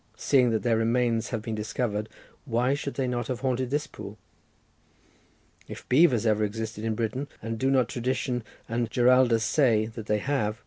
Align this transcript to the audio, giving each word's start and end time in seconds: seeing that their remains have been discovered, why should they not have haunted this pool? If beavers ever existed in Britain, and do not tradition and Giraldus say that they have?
seeing 0.17 0.49
that 0.49 0.63
their 0.63 0.77
remains 0.77 1.29
have 1.29 1.43
been 1.43 1.53
discovered, 1.53 2.09
why 2.45 2.73
should 2.73 2.95
they 2.95 3.05
not 3.05 3.27
have 3.27 3.41
haunted 3.41 3.69
this 3.69 3.85
pool? 3.85 4.17
If 5.67 5.87
beavers 5.89 6.25
ever 6.25 6.43
existed 6.43 6.83
in 6.83 6.95
Britain, 6.95 7.27
and 7.39 7.59
do 7.59 7.69
not 7.69 7.87
tradition 7.87 8.43
and 8.67 8.89
Giraldus 8.89 9.43
say 9.43 9.85
that 9.85 10.07
they 10.07 10.17
have? 10.17 10.59